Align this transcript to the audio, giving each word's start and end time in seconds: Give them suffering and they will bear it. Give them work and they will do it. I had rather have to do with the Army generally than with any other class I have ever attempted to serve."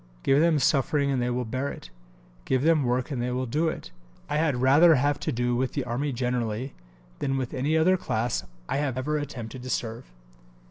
Give 0.23 0.39
them 0.39 0.57
suffering 0.57 1.11
and 1.11 1.21
they 1.21 1.29
will 1.29 1.45
bear 1.45 1.69
it. 1.69 1.91
Give 2.45 2.63
them 2.63 2.81
work 2.85 3.11
and 3.11 3.21
they 3.21 3.29
will 3.31 3.45
do 3.45 3.67
it. 3.67 3.91
I 4.31 4.37
had 4.37 4.55
rather 4.59 4.95
have 4.95 5.19
to 5.19 5.31
do 5.31 5.55
with 5.55 5.73
the 5.73 5.83
Army 5.83 6.11
generally 6.11 6.73
than 7.19 7.37
with 7.37 7.53
any 7.53 7.77
other 7.77 7.97
class 7.97 8.43
I 8.67 8.77
have 8.77 8.97
ever 8.97 9.19
attempted 9.19 9.61
to 9.61 9.69
serve." 9.69 10.11